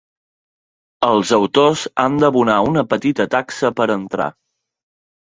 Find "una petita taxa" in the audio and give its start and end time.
2.69-3.71